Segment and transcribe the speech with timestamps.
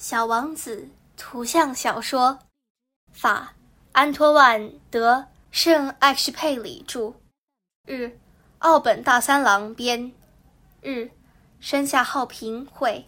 [0.00, 2.38] 小王子图像小说，
[3.12, 3.52] 法
[3.92, 4.58] 安托万·
[4.90, 5.16] 德·
[5.50, 7.12] 圣埃克佩里著，
[7.84, 8.18] 日
[8.60, 10.10] 奥本大三郎编，
[10.80, 11.10] 日
[11.60, 13.06] 山下浩平绘，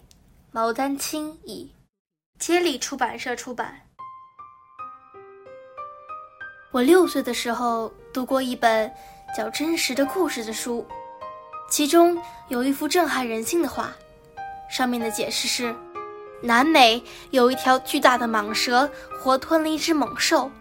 [0.51, 1.73] 毛丹青译，
[2.37, 3.81] 接力出版社出版。
[6.69, 8.93] 我六岁的时候读过一本
[9.35, 10.85] 叫《真实的故事》的书，
[11.67, 13.91] 其中有一幅震撼人心的画，
[14.69, 15.75] 上面的解释是。
[16.43, 17.01] 南美
[17.31, 20.51] 有一条巨大的蟒蛇，活吞了一只猛兽，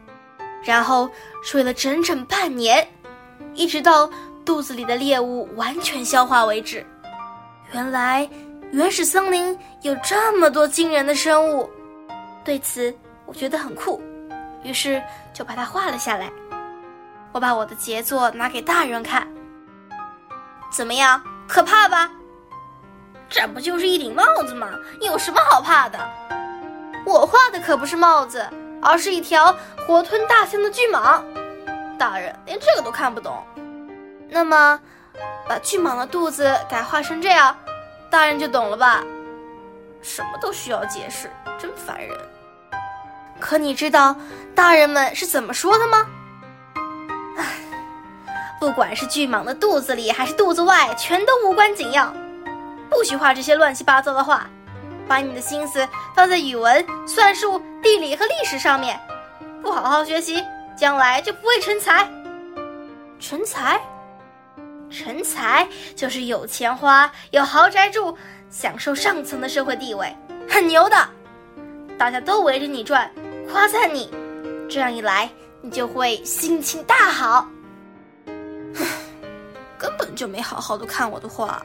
[0.63, 1.11] 然后
[1.43, 2.87] 睡了整整半年，
[3.55, 4.09] 一直到
[4.45, 6.87] 肚子里的猎物完全消化为止。
[7.73, 8.29] 原来
[8.71, 11.69] 原始森林有这么多惊人的生物，
[12.45, 12.95] 对此
[13.27, 14.01] 我觉得很酷，
[14.63, 15.03] 于是
[15.35, 16.31] 就把它画了下来。
[17.33, 19.27] 我把我的杰作拿给大人看，
[20.71, 22.09] 怎么样，可怕吧？
[23.33, 24.69] 这不就是一顶帽子吗？
[25.01, 25.99] 有什么好怕的？
[27.07, 28.47] 我画的可不是帽子，
[28.83, 31.23] 而是一条活吞大象的巨蟒。
[31.99, 33.43] 大人连这个都看不懂，
[34.29, 34.79] 那么
[35.49, 37.57] 把巨蟒的肚子改画成这样，
[38.11, 39.03] 大人就懂了吧？
[40.03, 42.15] 什么都需要解释，真烦人。
[43.41, 44.15] 可你知道
[44.55, 46.07] 大人们是怎么说的吗？
[47.39, 47.47] 唉，
[48.61, 52.13] 不管是巨蟒的肚子里还是肚子外，全都无关紧要。
[52.93, 54.47] 不许画这些乱七八糟的画，
[55.09, 59.01] 把你的心思放在语文、算术、地理和历史上面。
[59.63, 60.45] 不好好学习，
[60.77, 62.07] 将来就不会成才。
[63.19, 63.81] 成才，
[64.91, 68.15] 成才就是有钱花，有豪宅住，
[68.51, 70.15] 享受上层的社会地位，
[70.49, 71.09] 很牛的。
[71.97, 73.11] 大家都围着你转，
[73.51, 74.13] 夸赞你，
[74.69, 75.31] 这样一来，
[75.63, 77.49] 你就会心情大好。
[79.79, 81.65] 根本就没好好的看我的画。